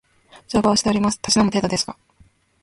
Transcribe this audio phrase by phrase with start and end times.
[0.47, 1.19] 乗馬をしております。
[1.19, 1.95] たしなむ程度ですが